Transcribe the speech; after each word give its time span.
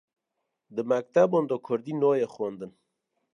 Di 0.75 0.83
mekteban 0.91 1.45
de 1.49 1.57
Kurdî 1.65 1.93
nayê 2.01 2.27
xwendin 2.33 2.71